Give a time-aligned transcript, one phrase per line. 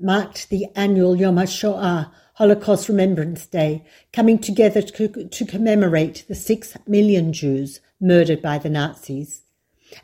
[0.00, 6.76] marked the annual Yom HaShoah, Holocaust Remembrance Day, coming together to, to commemorate the six
[6.86, 9.42] million Jews murdered by the Nazis.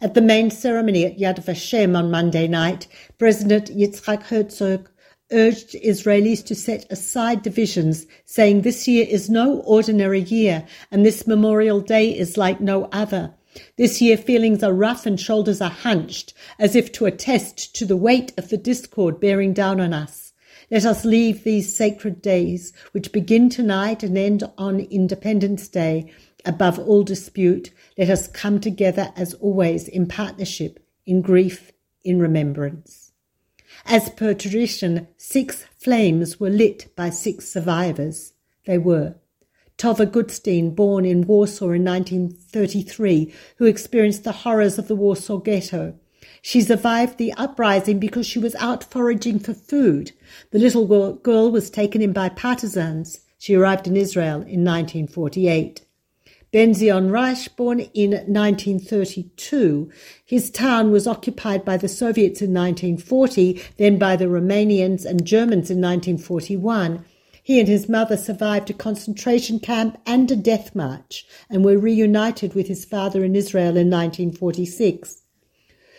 [0.01, 4.91] At the main ceremony at Yad Vashem on Monday night, President Yitzhak Herzog
[5.30, 11.27] urged Israelis to set aside divisions, saying this year is no ordinary year and this
[11.27, 13.34] Memorial Day is like no other.
[13.76, 17.96] This year, feelings are rough and shoulders are hunched, as if to attest to the
[17.96, 20.32] weight of the discord bearing down on us.
[20.70, 26.11] Let us leave these sacred days, which begin tonight and end on Independence Day,
[26.44, 27.70] above all dispute.
[27.98, 33.12] Let us come together as always in partnership, in grief, in remembrance.
[33.86, 38.33] As per tradition, six flames were lit by six survivors.
[38.66, 39.16] They were
[39.78, 45.94] Tova Goodstein, born in Warsaw in 1933, who experienced the horrors of the Warsaw Ghetto.
[46.41, 50.12] She survived the uprising because she was out foraging for food.
[50.50, 53.20] The little girl was taken in by partisans.
[53.39, 55.83] She arrived in Israel in 1948.
[56.55, 59.91] Benzion Reich, born in 1932,
[60.25, 65.69] his town was occupied by the Soviets in 1940, then by the Romanians and Germans
[65.69, 67.05] in 1941.
[67.45, 72.55] He and his mother survived a concentration camp and a death march and were reunited
[72.55, 75.20] with his father in Israel in 1946.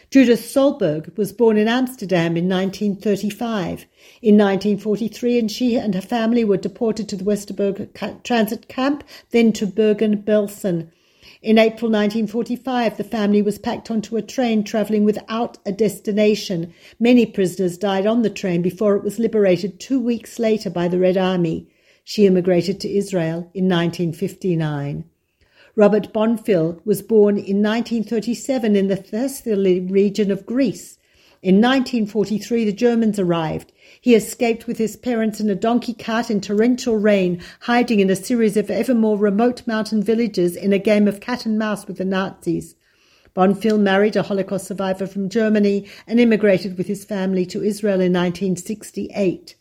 [0.10, 3.86] Judith Solberg was born in Amsterdam in 1935.
[4.24, 9.53] In 1943, and she and her family were deported to the Westerbork transit camp, then
[9.53, 10.90] to Bergen-Belsen.
[11.41, 16.74] In April 1945, the family was packed onto a train travelling without a destination.
[17.00, 21.00] Many prisoners died on the train before it was liberated two weeks later by the
[21.00, 21.68] Red Army.
[22.03, 25.06] She immigrated to Israel in 1959.
[25.75, 30.97] Robert Bonfil was born in 1937 in the Thessaly region of Greece.
[31.45, 33.72] In 1943, the Germans arrived.
[34.01, 38.16] He escaped with his parents in a donkey cart in torrential rain, hiding in a
[38.16, 42.00] series of ever more remote mountain villages in a game of cat and mouse with
[42.00, 42.73] the Nazis.
[43.35, 48.12] Bonfil married a Holocaust survivor from Germany and immigrated with his family to Israel in
[48.12, 49.56] 1968.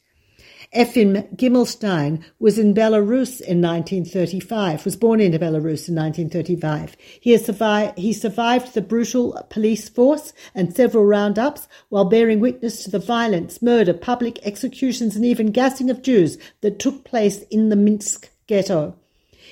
[0.74, 6.96] Efim Gimmelstein was in Belarus in 1935, was born in Belarus in 1935.
[7.20, 12.90] He, survived, he survived the brutal police force and several roundups while bearing witness to
[12.90, 17.76] the violence, murder, public executions, and even gassing of Jews that took place in the
[17.76, 18.96] Minsk ghetto.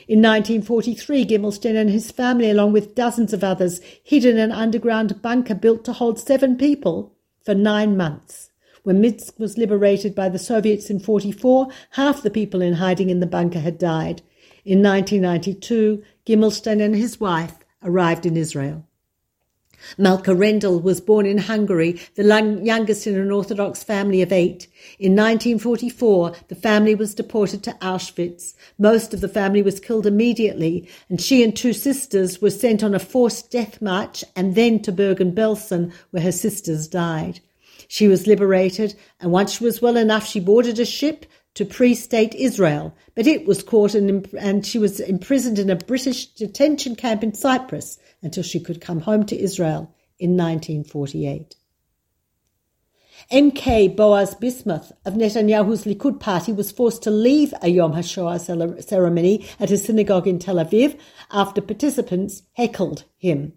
[0.09, 5.23] In 1943, Gimmelstein and his family, along with dozens of others, hid in an underground
[5.23, 7.13] bunker built to hold seven people
[7.45, 8.51] for nine months.
[8.85, 13.21] When Minsk was liberated by the Soviets in 44, half the people in hiding in
[13.21, 14.23] the bunker had died.
[14.65, 18.85] In 1992, Gimmelstein and his wife arrived in Israel.
[19.97, 22.25] Malka Rendel was born in Hungary, the
[22.63, 24.67] youngest in an Orthodox family of eight.
[24.99, 28.55] In 1944, the family was deported to Auschwitz.
[28.79, 32.95] Most of the family was killed immediately, and she and two sisters were sent on
[32.95, 37.41] a forced death march and then to Bergen-Belsen, where her sisters died.
[37.93, 42.35] She was liberated, and once she was well enough, she boarded a ship to pre-state
[42.35, 47.23] Israel, but it was caught and, and she was imprisoned in a British detention camp
[47.23, 51.55] in Cyprus until she could come home to Israel in 1948.
[53.31, 59.47] MK Boaz Bismuth of Netanyahu's Likud party was forced to leave a Yom HaShoah ceremony
[59.61, 60.99] at a synagogue in Tel Aviv
[61.31, 63.53] after participants heckled him.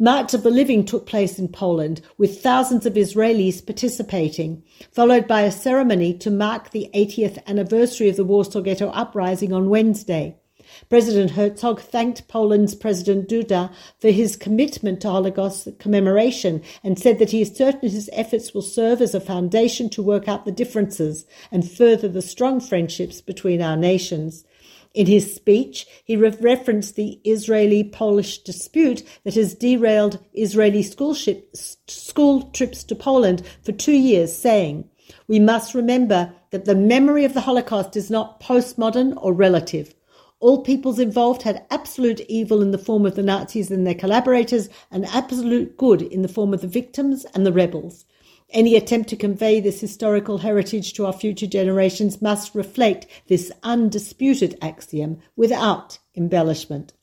[0.00, 4.62] March of the Living took place in Poland, with thousands of Israelis participating,
[4.92, 9.68] followed by a ceremony to mark the 80th anniversary of the Warsaw Ghetto uprising on
[9.68, 10.36] Wednesday.
[10.88, 17.30] President Herzog thanked Poland's President Duda for his commitment to Holocaust commemoration and said that
[17.30, 21.26] he is certain his efforts will serve as a foundation to work out the differences
[21.50, 24.44] and further the strong friendships between our nations.
[24.98, 31.14] In his speech, he re- referenced the Israeli Polish dispute that has derailed Israeli school,
[31.14, 31.56] ship,
[31.86, 34.90] school trips to Poland for two years, saying,
[35.28, 39.94] We must remember that the memory of the Holocaust is not postmodern or relative.
[40.40, 44.68] All peoples involved had absolute evil in the form of the Nazis and their collaborators,
[44.90, 48.04] and absolute good in the form of the victims and the rebels.
[48.50, 54.56] Any attempt to convey this historical heritage to our future generations must reflect this undisputed
[54.62, 56.94] axiom without embellishment.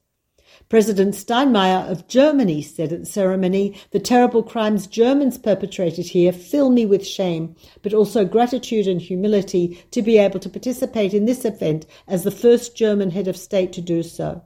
[0.70, 6.72] President Steinmeier of Germany said at the ceremony, The terrible crimes Germans perpetrated here fill
[6.72, 11.46] me with shame, but also gratitude and humility to be able to participate in this
[11.46, 14.42] event as the first German head of state to do so.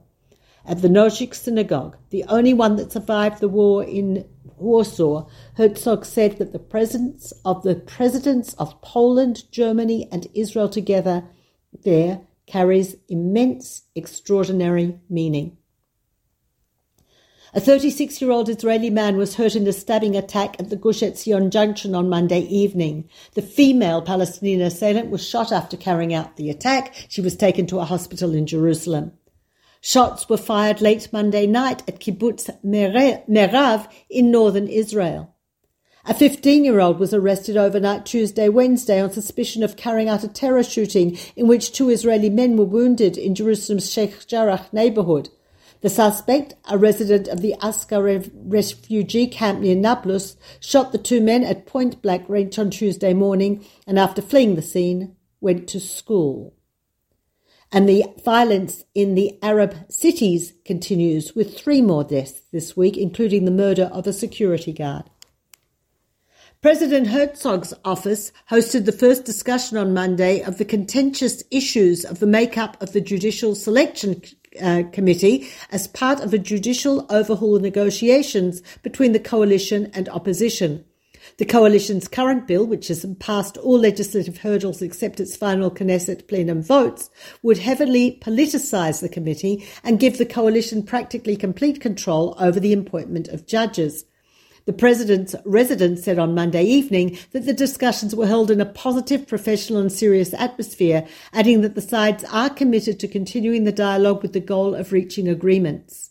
[0.66, 4.26] At the Nożyk synagogue, the only one that survived the war in
[4.60, 5.26] Warsaw,
[5.56, 11.24] Herzog said that the presence of the presidents of Poland, Germany, and Israel together
[11.84, 15.56] there carries immense, extraordinary meaning.
[17.52, 21.00] A 36 year old Israeli man was hurt in a stabbing attack at the Gush
[21.00, 23.08] Etzion junction on Monday evening.
[23.34, 26.94] The female Palestinian assailant was shot after carrying out the attack.
[27.08, 29.12] She was taken to a hospital in Jerusalem.
[29.82, 35.34] Shots were fired late Monday night at Kibbutz Merav in northern Israel.
[36.04, 40.28] A 15 year old was arrested overnight Tuesday, Wednesday on suspicion of carrying out a
[40.28, 45.30] terror shooting in which two Israeli men were wounded in Jerusalem's Sheikh Jarrah neighborhood.
[45.80, 51.42] The suspect, a resident of the Askar refugee camp near Nablus, shot the two men
[51.42, 56.54] at point blank range on Tuesday morning and after fleeing the scene, went to school.
[57.72, 63.44] And the violence in the Arab cities continues with three more deaths this week, including
[63.44, 65.04] the murder of a security guard.
[66.62, 72.26] President Herzog's office hosted the first discussion on Monday of the contentious issues of the
[72.26, 74.20] makeup of the Judicial Selection
[74.60, 80.84] uh, Committee as part of a judicial overhaul negotiations between the coalition and opposition.
[81.36, 86.62] The coalition's current bill, which has passed all legislative hurdles except its final Knesset plenum
[86.62, 87.10] votes,
[87.42, 93.28] would heavily politicise the committee and give the coalition practically complete control over the appointment
[93.28, 94.04] of judges.
[94.66, 99.26] The president's residence said on Monday evening that the discussions were held in a positive,
[99.26, 104.32] professional, and serious atmosphere, adding that the sides are committed to continuing the dialogue with
[104.32, 106.09] the goal of reaching agreements.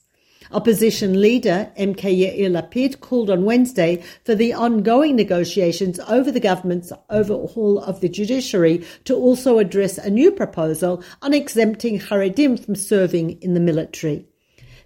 [0.51, 6.91] Opposition leader MK Yair Lapid called on Wednesday for the ongoing negotiations over the government's
[7.11, 13.39] overhaul of the judiciary to also address a new proposal on exempting Haredim from serving
[13.43, 14.25] in the military.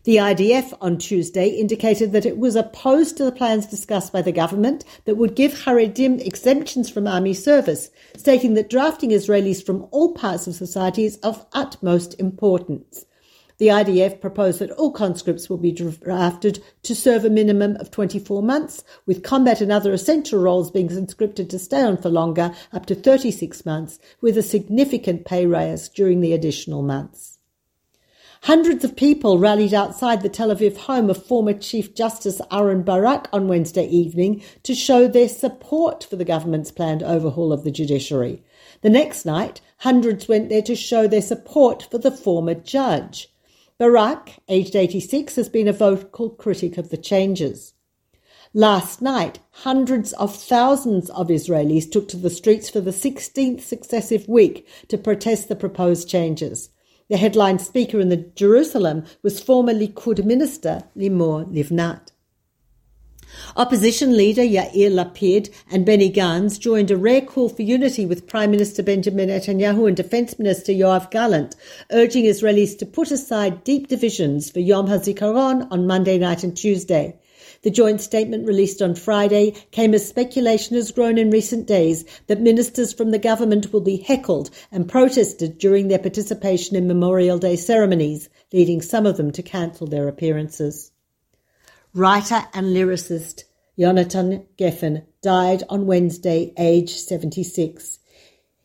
[0.04, 4.34] The IDF on Tuesday indicated that it was opposed to the plans discussed by the
[4.34, 10.14] government that would give Haredim exemptions from army service, stating that drafting Israelis from all
[10.14, 13.06] parts of society is of utmost importance.
[13.60, 18.42] The IDF proposed that all conscripts will be drafted to serve a minimum of 24
[18.42, 22.88] months, with combat and other essential roles being conscripted to stay on for longer, up
[22.88, 27.38] to 36 months, with a significant pay raise during the additional months.
[28.44, 33.30] Hundreds of people rallied outside the Tel Aviv home of former Chief Justice Aaron Barak
[33.32, 38.44] on Wednesday evening to show their support for the government's planned overhaul of the judiciary.
[38.82, 43.30] The next night, hundreds went there to show their support for the former judge.
[43.84, 47.74] Barak, aged 86, has been a vocal critic of the changes.
[48.54, 54.26] Last night, hundreds of thousands of Israelis took to the streets for the 16th successive
[54.30, 56.70] week to protest the proposed changes.
[57.10, 62.13] The headline speaker in the Jerusalem was former Likud minister Limor Livnat.
[63.56, 68.52] Opposition leader Yair Lapid and Benny Gantz joined a rare call for unity with Prime
[68.52, 71.56] Minister Benjamin Netanyahu and Defense Minister Yoav Gallant,
[71.92, 77.20] urging Israelis to put aside deep divisions for Yom HaZikaron on Monday night and Tuesday.
[77.62, 82.42] The joint statement released on Friday came as speculation has grown in recent days that
[82.42, 87.56] ministers from the government will be heckled and protested during their participation in Memorial Day
[87.56, 90.93] ceremonies, leading some of them to cancel their appearances.
[91.96, 93.44] Writer and lyricist
[93.78, 98.00] Jonathan Geffen died on Wednesday, aged 76.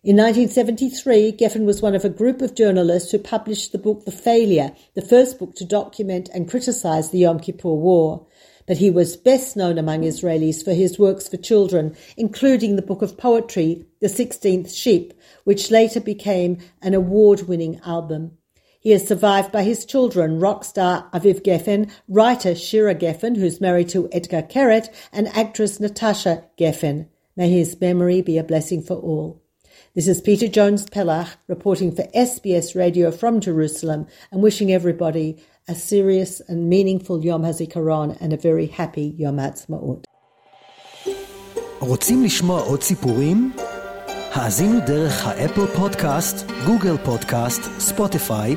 [0.02, 4.12] In 1973, Geffen was one of a group of journalists who published the book The
[4.12, 8.26] Failure, the first book to document and criticize the Yom Kippur War
[8.68, 13.00] but he was best known among Israelis for his works for children, including the book
[13.00, 18.38] of poetry, The Sixteenth Sheep, which later became an award winning album.
[18.88, 23.90] He is survived by his children, rock star Aviv Geffen, writer Shira Geffen, who's married
[23.90, 27.07] to Etgar Keret, and actress Natasha Geffen.
[27.37, 29.42] May his memory be a blessing for all.
[29.95, 35.37] This is Peta Jones Pellach reporting for SBS Radio from Jerusalem and wishing everybody
[35.68, 40.04] a serious and meaningful Yom HaZikaron and a very happy Yom HaTzmaut.
[41.80, 43.52] רוצים לשמוע עוד סיפורים?
[44.33, 48.57] האזינו דרך האפל פודקאסט, גוגל פודקאסט, ספוטיפיי